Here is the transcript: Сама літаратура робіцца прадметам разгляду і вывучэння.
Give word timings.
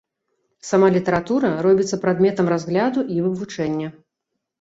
Сама 0.69 0.87
літаратура 0.95 1.51
робіцца 1.65 1.99
прадметам 2.05 2.49
разгляду 2.53 2.99
і 3.17 3.19
вывучэння. 3.27 3.93